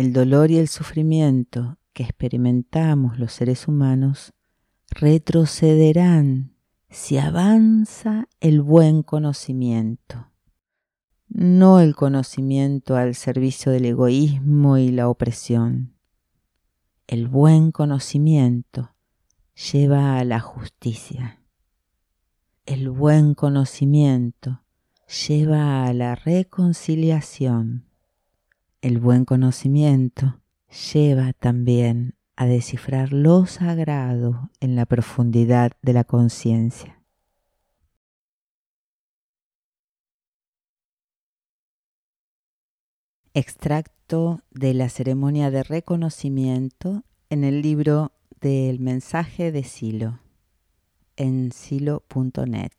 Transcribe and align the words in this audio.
el 0.00 0.14
dolor 0.14 0.50
y 0.50 0.56
el 0.56 0.68
sufrimiento 0.68 1.76
que 1.92 2.04
experimentamos 2.04 3.18
los 3.18 3.34
seres 3.34 3.68
humanos 3.68 4.32
retrocederán 4.88 6.56
si 6.88 7.18
avanza 7.18 8.26
el 8.40 8.62
buen 8.62 9.02
conocimiento, 9.02 10.30
no 11.28 11.80
el 11.80 11.94
conocimiento 11.94 12.96
al 12.96 13.14
servicio 13.14 13.72
del 13.72 13.84
egoísmo 13.84 14.78
y 14.78 14.90
la 14.90 15.06
opresión. 15.06 15.92
El 17.06 17.28
buen 17.28 17.70
conocimiento 17.70 18.94
lleva 19.70 20.16
a 20.16 20.24
la 20.24 20.40
justicia. 20.40 21.42
El 22.64 22.88
buen 22.88 23.34
conocimiento 23.34 24.62
lleva 25.28 25.84
a 25.84 25.92
la 25.92 26.14
reconciliación. 26.14 27.89
El 28.82 28.98
buen 28.98 29.26
conocimiento 29.26 30.40
lleva 30.94 31.34
también 31.34 32.14
a 32.34 32.46
descifrar 32.46 33.12
lo 33.12 33.44
sagrado 33.44 34.50
en 34.60 34.74
la 34.74 34.86
profundidad 34.86 35.72
de 35.82 35.92
la 35.92 36.04
conciencia. 36.04 37.02
Extracto 43.34 44.40
de 44.50 44.72
la 44.72 44.88
ceremonia 44.88 45.50
de 45.50 45.62
reconocimiento 45.62 47.04
en 47.28 47.44
el 47.44 47.60
libro 47.60 48.12
del 48.40 48.80
mensaje 48.80 49.52
de 49.52 49.62
Silo 49.62 50.20
en 51.16 51.52
silo.net. 51.52 52.72